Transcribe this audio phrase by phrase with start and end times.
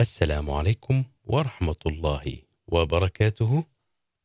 [0.00, 2.36] السلام عليكم ورحمة الله
[2.68, 3.64] وبركاته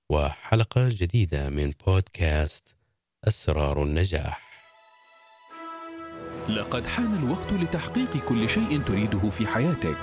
[0.09, 2.75] وحلقة جديدة من بودكاست
[3.28, 4.63] أسرار النجاح.
[6.49, 9.97] لقد حان الوقت لتحقيق كل شيء تريده في حياتك.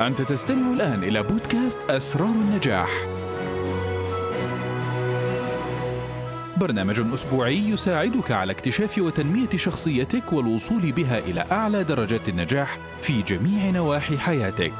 [0.00, 2.90] أنت تستمع الآن إلى بودكاست أسرار النجاح.
[6.58, 13.70] برنامج أسبوعي يساعدك على اكتشاف وتنمية شخصيتك والوصول بها إلى أعلى درجات النجاح في جميع
[13.70, 14.72] نواحي حياتك.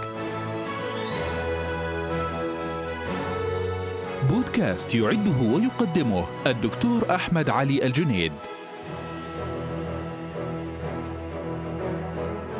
[4.30, 8.33] بودكاست يعده ويقدمه الدكتور أحمد علي الجنيد.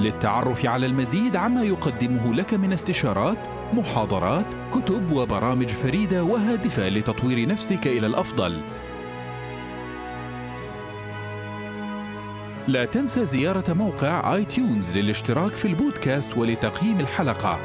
[0.00, 3.38] للتعرف على المزيد عما يقدمه لك من استشارات
[3.74, 8.60] محاضرات كتب وبرامج فريدة وهادفة لتطوير نفسك إلى الأفضل.
[12.68, 17.58] لا تنسى زيارة موقع اي تيونز للاشتراك في البودكاست ولتقييم الحلقة.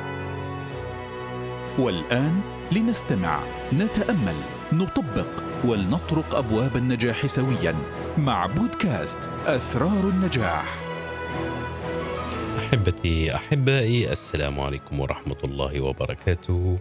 [1.79, 3.39] والآن لنستمع
[3.73, 4.56] نتأمل.
[4.73, 5.27] نطبق
[5.63, 7.75] ولنطرق أبواب النجاح سويا
[8.17, 10.75] مع بودكاست أسرار النجاح.
[12.57, 16.79] أحبتي أحبائي السلام عليكم ورحمة الله وبركاته.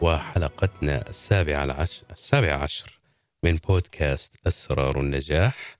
[0.00, 2.98] وحلقتنا السابعة العشر السابعة عشر
[3.42, 5.76] من بودكاست أسرار النجاح.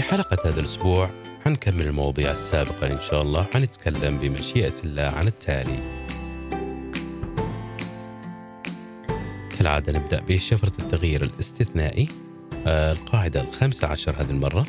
[0.00, 1.10] في حلقة هذا الأسبوع
[1.44, 3.46] حنكمل المواضيع السابقة إن شاء الله.
[3.54, 5.78] حنتكلم بمشيئة الله عن التالي.
[9.58, 12.08] كالعادة نبدأ بشفرة التغيير الاستثنائي
[12.66, 14.66] آه، القاعدة الخامسة عشر هذه المرة.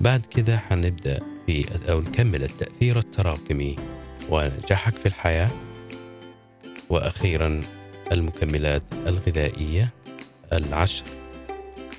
[0.00, 3.76] بعد كذا حنبدأ في أو نكمل التأثير التراكمي.
[4.28, 5.50] ونجاحك في الحياة.
[6.90, 7.60] وأخيرا
[8.12, 9.90] المكملات الغذائية
[10.52, 11.19] العشر.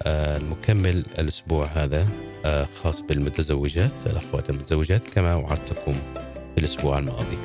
[0.05, 2.07] المكمل الأسبوع هذا
[2.45, 7.37] آه، خاص بالمتزوجات الأخوات المتزوجات كما وعدتكم في الأسبوع الماضي.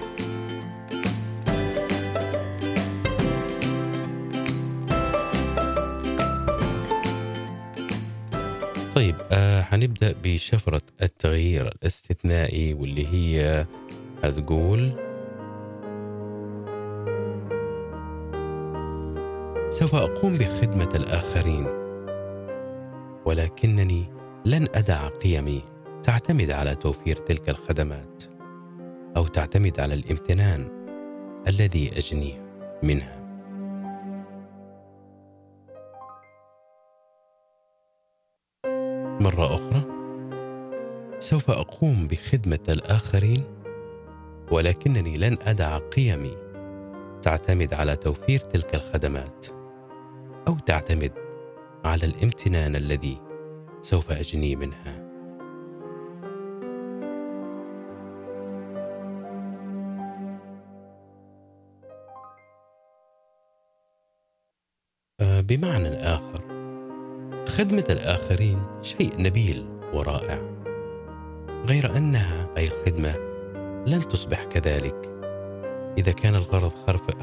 [8.95, 13.67] طيب آه حنبدأ بشفرة التغيير الاستثنائي واللي هي
[14.25, 14.93] هتقول
[19.71, 21.86] سوف أقوم بخدمة الآخرين.
[23.27, 24.07] ولكنني
[24.45, 25.63] لن أدع قيمي
[26.03, 28.25] تعتمد على توفير تلك الخدمات
[29.17, 30.69] أو تعتمد على الامتنان
[31.49, 32.47] الذي أجنيه
[32.83, 33.27] منها.
[39.21, 39.83] مرة أخرى
[41.19, 43.45] سوف أقوم بخدمة الآخرين
[44.51, 46.37] ولكنني لن أدع قيمي
[47.23, 49.47] تعتمد على توفير تلك الخدمات
[50.49, 51.26] أو تعتمد
[51.87, 53.21] على الامتنان الذي
[53.81, 55.07] سوف أجني منها.
[65.21, 66.47] آه، بمعنى آخر
[67.49, 70.39] خدمة الآخرين شيء نبيل ورائع
[71.67, 73.17] غير أنها أي الخدمة
[73.87, 75.13] لن تصبح كذلك.
[75.99, 76.73] إذا كان الغرض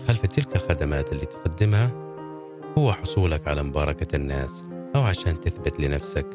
[0.07, 2.02] خلف, تلك الخدمات اللي تقدمها
[2.77, 6.27] هو حصولك على مباركة الناس أو عشان تثبت لنفسك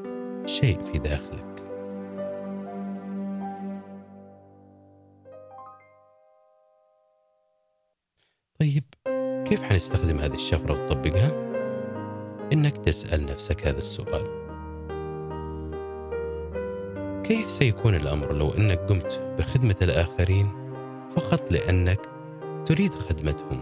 [0.47, 1.65] شيء في داخلك
[8.61, 8.85] طيب
[9.49, 11.49] كيف حنستخدم هذه الشفرة وتطبقها؟
[12.53, 14.25] إنك تسأل نفسك هذا السؤال
[17.25, 20.49] كيف سيكون الأمر لو أنك قمت بخدمة الآخرين
[21.11, 22.01] فقط لأنك
[22.67, 23.61] تريد خدمتهم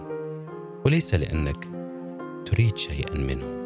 [0.84, 1.75] وليس لأنك
[2.46, 3.56] تريد شيئا منهم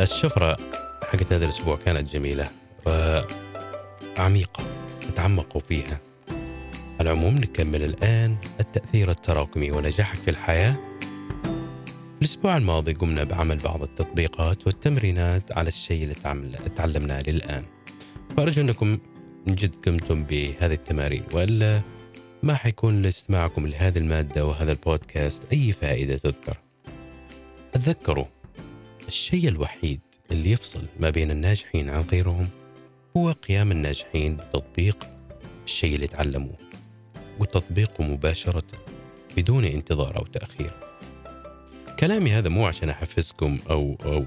[0.00, 0.56] الشفرة
[1.02, 2.48] حقت هذا الأسبوع كانت جميلة
[2.86, 4.64] وعميقة
[5.00, 6.09] تتعمقوا فيها.
[7.00, 10.76] على العموم نكمل الآن التأثير التراكمي ونجاحك في الحياة.
[12.20, 16.14] الأسبوع الماضي قمنا بعمل بعض التطبيقات والتمرينات على الشيء اللي
[16.76, 17.64] تعلمناه للآن.
[18.36, 18.98] فأرجو أنكم
[19.46, 21.80] من جد قمتم بهذه التمارين وإلا
[22.42, 26.56] ما حيكون لاستماعكم لهذه المادة وهذا البودكاست أي فائدة تذكر.
[27.72, 28.26] تذكروا
[29.08, 30.00] الشيء الوحيد
[30.32, 32.48] اللي يفصل ما بين الناجحين عن غيرهم
[33.16, 35.06] هو قيام الناجحين بتطبيق
[35.64, 36.69] الشيء اللي تعلموه.
[37.40, 38.62] وتطبيقه مباشرة
[39.36, 40.72] بدون انتظار أو تأخير.
[42.00, 44.24] كلامي هذا مو عشان أحفزكم أو, أو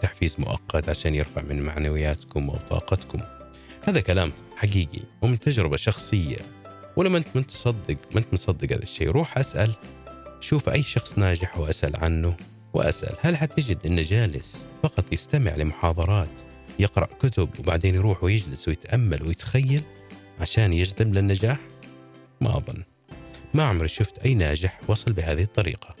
[0.00, 3.20] تحفيز مؤقت عشان يرفع من معنوياتكم أو طاقتكم.
[3.84, 6.38] هذا كلام حقيقي ومن تجربة شخصية.
[6.96, 9.74] ولما أنت من تصدق ما أنت مصدق هذا الشيء روح أسأل.
[10.40, 12.36] شوف أي شخص ناجح وأسأل عنه
[12.74, 13.16] وأسأل.
[13.20, 16.32] هل حتجد أنه جالس فقط يستمع لمحاضرات
[16.78, 19.82] يقرأ كتب وبعدين يروح ويجلس ويتأمل ويتخيل
[20.40, 21.58] عشان يجذب للنجاح؟
[22.40, 22.82] ما أظن
[23.54, 25.96] ما عمري شفت أي ناجح وصل بهذه الطريقة.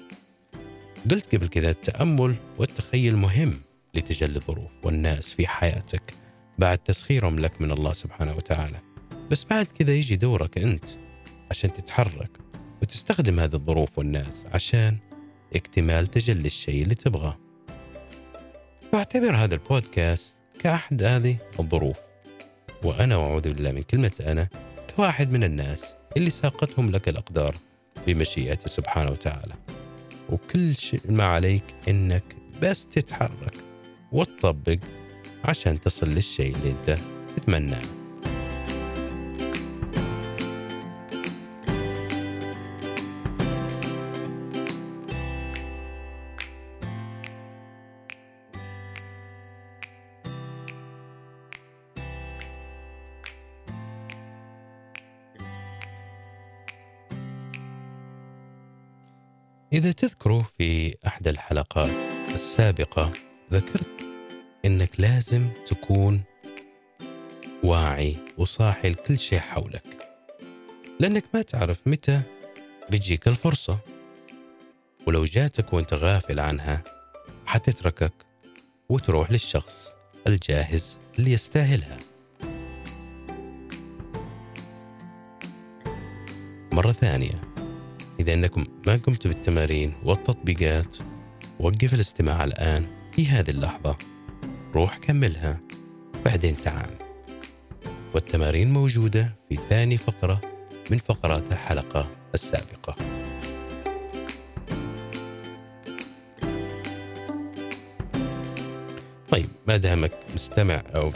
[1.10, 3.54] قلت قبل كذا التأمل والتخيل مهم
[3.94, 6.14] لتجلي الظروف والناس في حياتك.
[6.58, 8.80] بعد تسخيرهم لك من الله سبحانه وتعالى.
[9.30, 10.88] بس بعد كذا يجي دورك أنت
[11.50, 12.30] عشان تتحرك
[12.82, 14.96] وتستخدم هذه الظروف والناس عشان
[15.54, 17.38] اكتمال تجلي الشيء اللي تبغاه.
[18.92, 21.96] فاعتبر هذا البودكاست كأحد هذه الظروف.
[22.84, 24.48] وأنا وأعوذ بالله من كلمة أنا
[24.96, 27.54] كواحد من الناس اللي ساقتهم لك الأقدار
[28.06, 29.54] بمشيئته سبحانه وتعالى.
[30.30, 32.24] وكل شيء ما عليك إنك
[32.62, 33.54] بس تتحرك
[34.12, 34.78] وتطبق
[35.44, 36.98] عشان تصل للشيء اللي أنت
[37.36, 37.99] تتمناه.
[59.80, 61.90] إذا تذكروا في أحد الحلقات
[62.34, 63.10] السابقة
[63.52, 63.88] ذكرت
[64.64, 66.20] إنك لازم تكون
[67.64, 70.08] واعي وصاحي لكل شيء حولك
[71.00, 72.22] لأنك ما تعرف متى
[72.90, 73.78] بيجيك الفرصة.
[75.06, 76.82] ولو جاتك وأنت غافل عنها
[77.46, 78.12] حتتركك
[78.88, 79.94] وتروح للشخص
[80.26, 81.98] الجاهز اللي يستاهلها.
[86.72, 87.49] مرة ثانية.
[88.20, 90.96] إذا أنكم ما قمتوا بالتمارين والتطبيقات
[91.60, 93.96] وقف الاستماع الآن في هذه اللحظة.
[94.74, 95.60] روح كملها.
[96.24, 96.90] بعدين تعال.
[98.14, 100.40] والتمارين موجودة في ثاني فقرة
[100.90, 102.96] من فقرات الحلقة السابقة.
[109.28, 111.12] طيب ما دامك مستمع أو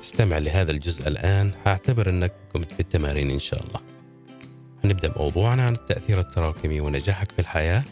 [0.00, 3.93] تستمع لهذا الجزء الآن هعتبر أنك قمت بالتمارين إن شاء الله.
[4.84, 7.82] نبدأ موضوعنا عن التأثير التراكمي ونجاحك في الحياة.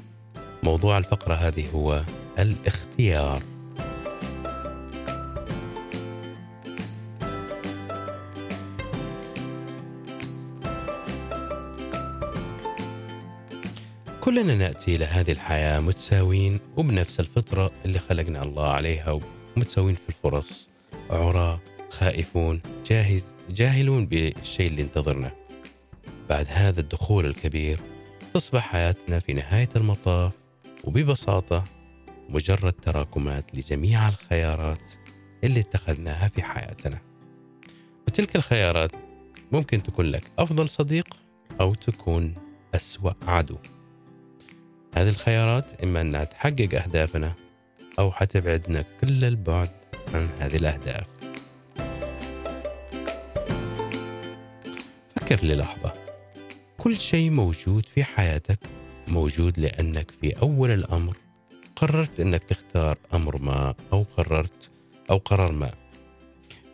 [0.62, 2.03] موضوع الفقرة هذه هو
[2.39, 3.43] الاختيار.
[14.21, 19.21] كلنا نأتي إلى هذه الحياة متساوين وبنفس الفطرة اللي خلقنا الله عليها
[19.56, 20.71] ومتساوين في الفرص.
[21.11, 21.61] عراة
[21.91, 25.42] خائفون جاهز جاهلون بالشيء اللي انتظرنا
[26.32, 27.81] بعد هذا الدخول الكبير
[28.34, 30.32] تصبح حياتنا في نهاية المطاف
[30.84, 31.64] وببساطة
[32.29, 34.93] مجرد تراكمات لجميع الخيارات
[35.44, 36.99] اللي اتخذناها في حياتنا.
[38.06, 38.90] وتلك الخيارات
[39.52, 41.17] ممكن تكون لك أفضل صديق
[41.60, 42.34] أو تكون
[42.74, 43.56] أسوأ عدو.
[44.94, 47.32] هذه الخيارات إما أنها تحقق أهدافنا
[47.98, 49.70] أو حتبعدنا كل البعد
[50.15, 51.06] عن هذه الأهداف.
[55.17, 56.02] فكر للحظة.
[56.82, 58.58] كل شيء موجود في حياتك
[59.08, 61.17] موجود لأنك في أول الأمر
[61.77, 64.70] قررت أنك تختار أمر ما أو قررت
[65.10, 65.74] أو قرار ما.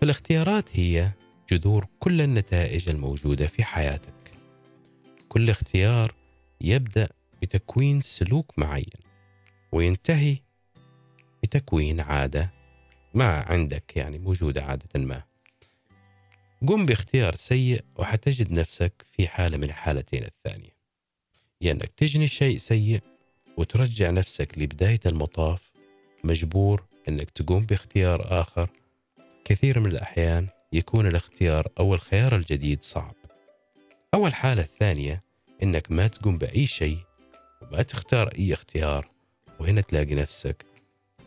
[0.00, 1.11] فالاختيارات هي
[1.50, 4.33] جذور كل النتائج الموجودة في حياتك.
[5.29, 6.15] كل اختيار
[6.61, 7.09] يبدأ
[7.43, 9.00] بتكوين سلوك معين
[9.73, 10.37] وينتهي
[11.43, 12.50] بتكوين عادة
[13.15, 15.28] ما عندك يعني موجودة عادة ما.
[16.67, 20.77] قم باختيار سيء وحتجد نفسك في حالة من الحالتين الثانية.
[21.61, 23.00] يا أنك تجني شيء سيء
[23.57, 25.73] وترجع نفسك لبداية المطاف
[26.25, 28.71] مجبور أنك تقوم باختيار آخر.
[29.45, 33.15] كثير من الأحيان يكون الاختيار أو الخيار الجديد صعب.
[34.15, 35.23] أو الحالة الثانية
[35.62, 36.99] أنك ما تقوم بأي شيء
[37.62, 39.11] وما تختار أي اختيار
[39.61, 40.65] وهنا تلاقي نفسك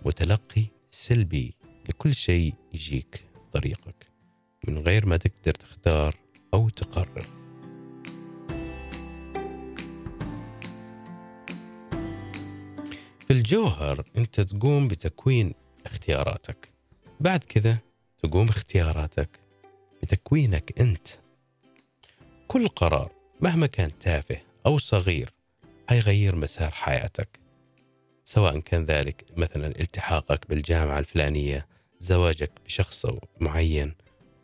[0.06, 1.54] متلقي سلبي
[1.90, 4.11] لكل شيء يجيك طريقك.
[4.68, 6.16] من غير ما تقدر تختار
[6.54, 7.26] أو تقرر.
[13.28, 15.54] في الجوهر أنت تقوم بتكوين
[15.86, 16.70] اختياراتك.
[17.20, 17.78] بعد كذا
[18.24, 19.40] تقوم اختياراتك
[20.04, 21.08] بتكوينك أنت.
[22.48, 25.34] كل قرار مهما كان تافه أو صغير
[25.90, 27.40] هيغير مسار حياتك.
[28.24, 31.68] سواء كان ذلك مثلا التحاقك بالجامعة الفلانية
[32.00, 33.06] زواجك بشخص
[33.40, 33.94] معين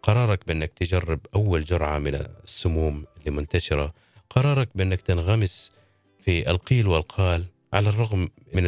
[0.07, 3.93] قرارك بأنك تجرب أول جرعة من السموم اللي منتشرة
[4.29, 5.71] قرارك بأنك تنغمس
[6.19, 8.63] في القيل والقال على الرغم من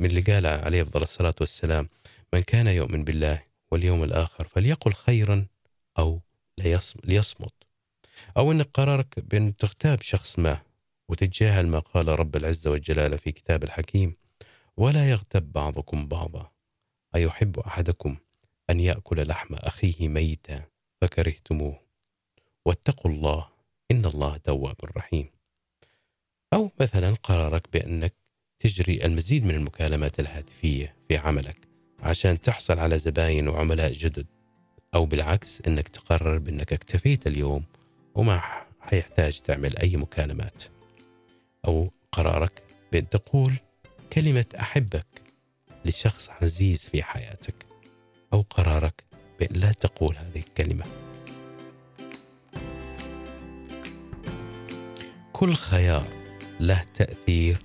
[0.00, 1.88] من اللي قال عليه أفضل الصلاة والسلام
[2.34, 5.46] من كان يؤمن بالله واليوم الآخر فليقل خيرا
[5.98, 6.20] أو
[7.04, 7.54] ليصمت.
[8.36, 10.58] أو إن قرارك بأن تغتاب شخص ما
[11.08, 14.16] وتتجاهل ما قال رب العزة والجلاله في كتاب الحكيم
[14.76, 16.50] ولا يغتب بعضكم بعضا
[17.14, 18.16] أيحب أحدكم
[18.70, 20.71] أن يأكل لحم أخيه ميتا؟
[21.02, 21.80] فكرهتموه.
[22.66, 23.48] واتقوا الله
[23.90, 25.30] إن الله تواب رحيم.
[26.54, 28.14] أو مثلا قرارك بأنك
[28.60, 31.56] تجري المزيد من المكالمات الهاتفية في عملك
[32.02, 34.26] عشان تحصل على زباين وعملاء جدد
[34.94, 37.64] أو بالعكس أنك تقرر بأنك اكتفيت اليوم
[38.14, 38.42] وما
[38.80, 40.62] حيحتاج تعمل أي مكالمات.
[41.66, 43.54] أو قرارك بأن تقول
[44.12, 45.22] كلمة أحبك
[45.84, 47.66] لشخص عزيز في حياتك
[48.32, 50.84] أو قرارك بأن لا تقول هذه الكلمة.
[55.32, 56.08] كل خيار
[56.60, 57.58] له تأثير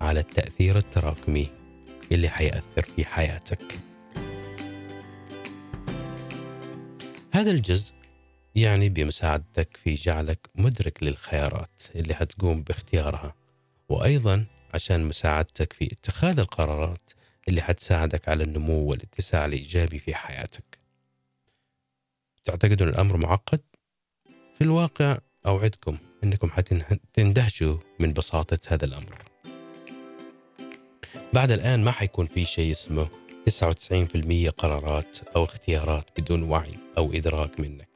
[0.00, 1.48] على التأثير التراكمي
[2.12, 3.78] اللي حيأثر في حياتك.
[7.32, 7.94] هذا الجزء
[8.54, 13.34] يعني بمساعدتك في جعلك مدرك للخيارات اللي حتقوم باختيارها
[13.88, 14.44] وأيضا
[14.74, 17.10] عشان مساعدتك في اتخاذ القرارات
[17.48, 20.78] اللي حتساعدك على النمو والاتساع الإيجابي في حياتك.
[22.44, 23.60] تعتقدون الأمر معقد؟
[24.54, 29.22] في الواقع أوعدكم أنكم حتندهشوا من بساطة هذا الأمر.
[31.32, 33.08] بعد الآن ما حيكون في شيء اسمه
[33.46, 37.88] 99% قرارات أو اختيارات بدون وعي أو إدراك منك.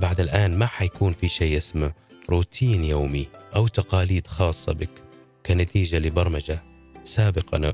[0.00, 1.92] بعد الآن ما حيكون في شيء اسمه
[2.30, 5.02] روتين يومي أو تقاليد خاصة بك
[5.46, 6.58] كنتيجة لبرمجة
[7.04, 7.72] سابقا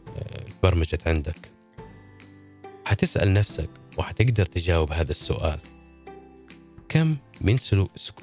[0.63, 1.53] برمجت عندك.
[2.85, 5.59] حتسأل نفسك وحتقدر تجاوب هذا السؤال.
[6.89, 7.57] كم من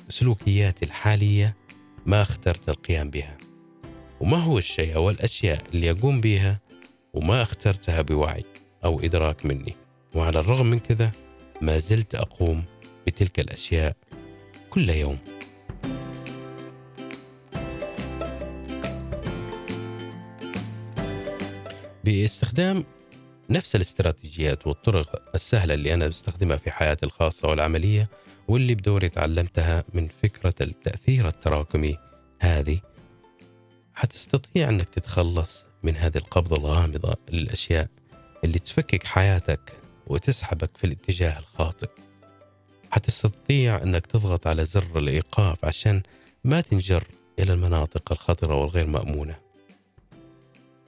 [0.09, 1.55] سلوكياتي الحالية
[2.05, 3.37] ما اخترت القيام بها؟
[4.19, 6.59] وما هو الشيء أو الأشياء اللي أقوم بها
[7.13, 8.43] وما اخترتها بوعي
[8.83, 9.75] أو إدراك مني؟
[10.15, 11.11] وعلى الرغم من كذا
[11.61, 12.63] ما زلت أقوم
[13.07, 13.95] بتلك الأشياء
[14.69, 15.17] كل يوم.
[22.09, 22.83] باستخدام
[23.49, 28.09] نفس الاستراتيجيات والطرق السهلة اللي أنا بستخدمها في حياتي الخاصة والعملية
[28.47, 31.97] واللي بدوري تعلمتها من فكرة التأثير التراكمي
[32.39, 32.79] هذه.
[33.93, 37.87] حتستطيع أنك تتخلص من هذه القبضة الغامضة للأشياء
[38.43, 39.73] اللي تفكك حياتك
[40.07, 41.89] وتسحبك في الاتجاه الخاطئ.
[42.91, 46.01] حتستطيع أنك تضغط على زر الإيقاف عشان
[46.43, 47.03] ما تنجر
[47.39, 49.48] إلى المناطق الخطرة والغير مأمونة.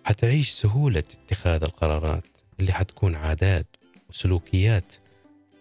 [0.03, 2.23] حتعيش سهولة اتخاذ القرارات
[2.59, 3.67] اللي حتكون عادات
[4.09, 4.95] وسلوكيات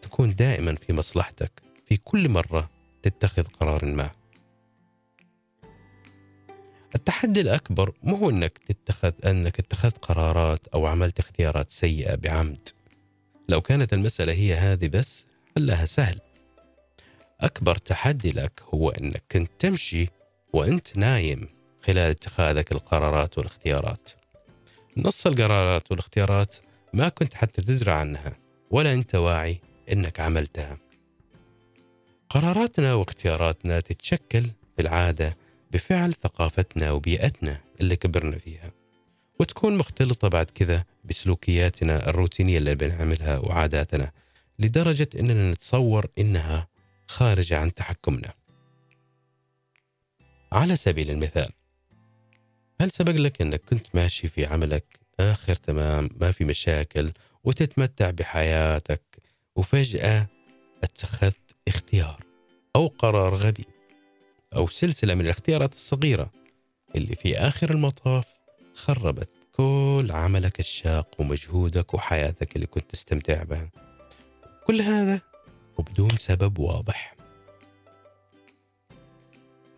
[0.02, 2.70] تكون دائما في مصلحتك في كل مرة
[3.02, 4.10] تتخذ قرار ما.
[6.94, 12.68] التحدي الأكبر مو هو أنك تتخذ أنك اتخذت قرارات أو عملت اختيارات سيئة بعمد.
[13.48, 16.20] لو كانت المسألة هي هذه بس حلها سهل.
[17.40, 20.08] أكبر تحدي لك هو أنك كنت تمشي
[20.52, 21.48] وأنت نايم
[21.82, 24.19] خلال اتخاذك القرارات والاختيارات.
[25.04, 26.56] نص القرارات والاختيارات
[26.94, 28.32] ما كنت حتى تدرى عنها
[28.70, 29.60] ولا أنت واعي
[29.92, 30.78] أنك عملتها.
[32.30, 35.36] قراراتنا واختياراتنا تتشكل في العادة
[35.70, 38.70] بفعل ثقافتنا وبيئتنا اللي كبرنا فيها
[39.38, 44.12] وتكون مختلطة بعد كذا بسلوكياتنا الروتينية اللي بنعملها وعاداتنا
[44.58, 46.68] لدرجة أننا نتصور أنها
[47.06, 48.32] خارجة عن تحكمنا.
[50.52, 51.59] على سبيل المثال
[52.80, 54.84] هل سبق لك أنك كنت ماشي في عملك؟
[55.20, 57.10] آخر تمام ما في مشاكل
[57.44, 59.02] وتتمتع بحياتك
[59.56, 60.26] وفجأة
[60.82, 62.24] اتخذت اختيار
[62.76, 63.64] أو قرار غبي
[64.56, 66.30] أو سلسلة من الاختيارات الصغيرة
[66.96, 68.26] اللي في آخر المطاف
[68.74, 73.70] خربت كل عملك الشاق ومجهودك وحياتك اللي كنت تستمتع بها.
[74.66, 75.20] كل هذا
[75.78, 77.16] وبدون سبب واضح.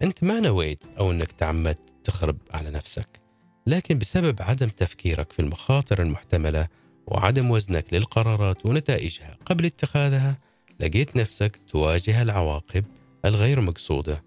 [0.02, 3.23] أنت ما نويت أو أنك تعمدت تخرب على نفسك
[3.66, 6.68] لكن بسبب عدم تفكيرك في المخاطر المحتملة
[7.06, 10.38] وعدم وزنك للقرارات ونتائجها قبل اتخاذها
[10.80, 12.85] لقيت نفسك تواجه العواقب
[13.25, 14.25] الغير مقصودة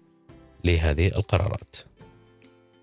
[0.64, 1.76] لهذه القرارات.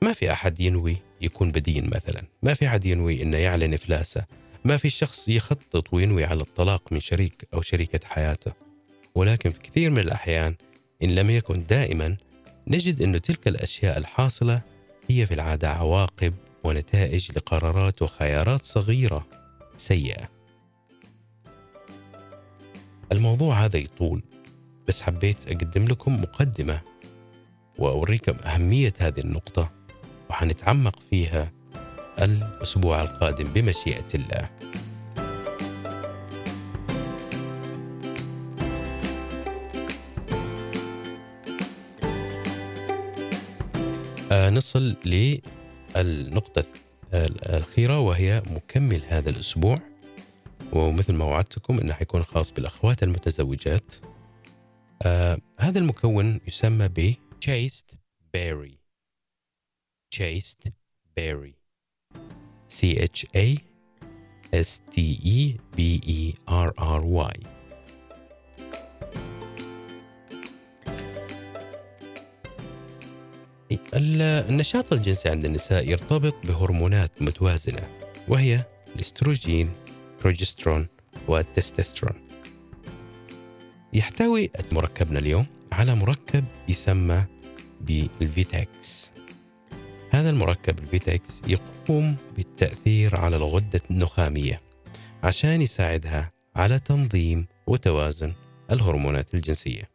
[0.01, 4.25] ما في أحد ينوي يكون بدين مثلا ما في أحد ينوي أنه يعلن إفلاسه
[4.65, 8.53] ما في شخص يخطط وينوي على الطلاق من شريك أو شريكة حياته.
[9.15, 10.55] ولكن في كثير من الأحيان
[11.03, 12.17] إن لم يكن دائما
[12.67, 14.61] نجد أن تلك الأشياء الحاصلة
[15.09, 16.33] هي في العادة عواقب
[16.63, 19.27] ونتائج لقرارات وخيارات صغيرة
[19.77, 20.29] سيئة.
[23.11, 24.23] الموضوع هذا يطول
[24.87, 26.81] بس حبيت أقدم لكم مقدمة
[27.79, 29.71] وأوريكم أهمية هذه النقطة
[30.29, 31.51] وحنتعمق فيها
[32.19, 34.49] الأسبوع القادم بمشيئة الله.
[44.31, 46.65] نصل للنقطة
[47.13, 49.79] الأخيرة وهي مكمل هذا الأسبوع.
[50.73, 53.95] ومثل ما وعدتكم أنه حيكون خاص بالأخوات المتزوجات.
[55.01, 57.13] آه هذا المكون يسمى ب
[57.45, 57.97] Chased
[58.33, 58.77] Berry.
[60.15, 60.71] Chased
[61.15, 61.55] Berry.
[62.69, 63.57] C H A
[64.53, 64.95] S T
[65.37, 67.52] E B E R R Y.
[73.93, 77.87] النشاط الجنسي عند النساء يرتبط بهرمونات متوازنة
[78.27, 78.65] وهي
[78.95, 79.71] الاستروجين
[80.21, 80.87] بروجسترون
[81.27, 82.15] والتستوستيرون.
[83.93, 87.25] يحتوي مركبنا اليوم على مركب يسمى
[87.81, 89.11] بال Vitex
[90.09, 94.61] هذا المركب ال Vitex يقوم بالتأثير على الغدة النخامية
[95.23, 98.33] عشان يساعدها على تنظيم وتوازن
[98.71, 99.92] الهرمونات الجنسية.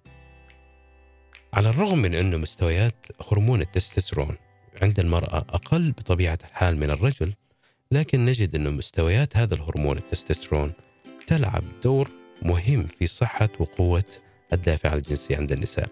[1.55, 2.95] على الرغم من أن مستويات
[3.33, 4.37] هرمون التستوستيرون
[4.83, 7.35] عند المرأة أقل بطبيعة الحال من الرجل
[7.93, 10.73] لكن نجد أن مستويات هذا الهرمون التستوستيرون
[11.27, 12.11] تلعب دور
[12.43, 14.05] مهم في صحة وقوة
[14.53, 15.89] الدافع الجنسي عند النساء.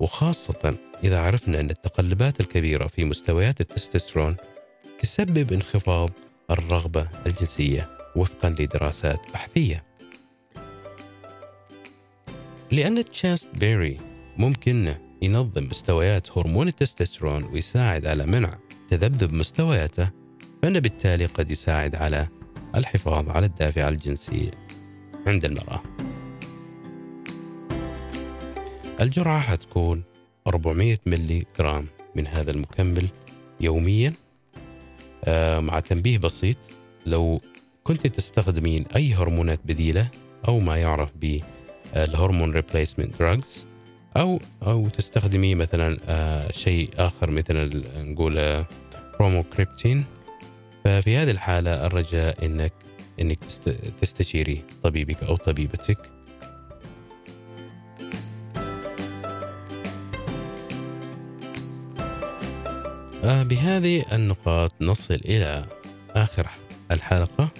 [0.00, 4.36] وخاصة إذا عرفنا أن التقلبات الكبيرة في مستويات التستوستيرون
[4.98, 6.10] تسبب انخفاض
[6.50, 9.84] الرغبة الجنسية وفقا لدراسات بحثية.
[12.70, 14.07] لأن تشانست بيري
[14.38, 20.10] ممكن ينظم مستويات هرمون التستوستيرون ويساعد على منع تذبذب مستوياته
[20.62, 22.28] فإن بالتالي قد يساعد على
[22.74, 24.50] الحفاظ على الدافع الجنسي
[25.26, 25.82] عند المرأة.
[29.00, 30.02] الجرعة حتكون
[30.46, 33.08] 400 ملي جرام من هذا المكمل
[33.60, 34.12] يوميا
[35.24, 36.56] آه، مع تنبيه بسيط.
[37.06, 37.40] لو
[37.84, 40.08] كنت تستخدمين أي هرمونات بديلة
[40.48, 43.67] أو ما يعرف بال hormone replacement drugs
[44.16, 48.64] أو أو تستخدمي مثلا آه، شيء آخر مثل نقول
[49.18, 50.04] بروموكريبتين
[50.84, 52.72] ففي هذه الحالة الرجاء انك
[53.20, 53.38] إنك
[54.00, 55.98] تستشيري طبيبك أو طبيبتك.
[63.24, 65.66] آه، بهذه النقاط نصل إلى
[66.10, 66.48] آخر
[66.90, 67.50] الحلقة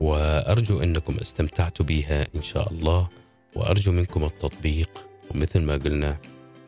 [0.00, 3.08] وأرجو إنكم استمتعتوا بها إن شاء الله
[3.56, 5.09] وأرجو منكم التطبيق.
[5.30, 6.16] ومثل ما قلنا.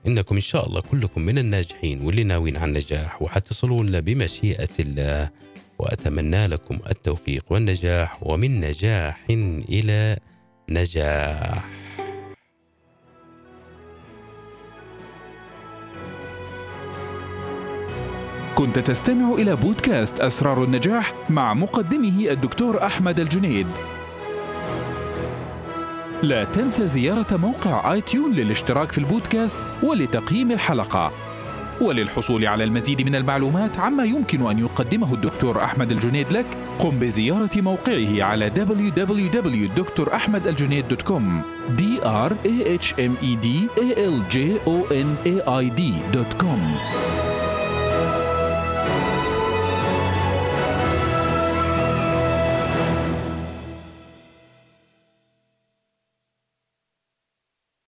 [0.07, 5.31] إنكم إن شاء الله كلكم من الناجحين واللي ناويين على النجاح وحتصلون بمشيئة الله.
[5.79, 9.21] وأتمنى لكم التوفيق والنجاح ومن نجاح
[9.69, 10.19] إلى
[10.69, 11.65] نجاح.
[18.55, 23.67] كنت تستمع إلى بودكاست أسرار النجاح مع مقدمه الدكتور أحمد الجنيد.
[26.23, 31.13] لا تنسى زيارة موقع اي تيون للاشتراك في البودكاست ولتقييم الحلقة.
[31.81, 36.47] وللحصول على المزيد من المعلومات عما يمكن أن يقدمه الدكتور أحمد الجنيد لك
[36.79, 41.23] قم بزيارة موقعه على www.drahmedaljunaid.com
[41.79, 43.79] d r a h m e d a
[44.15, 46.61] l j o n a i d.com